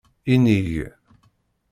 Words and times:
Inig. 0.33 0.71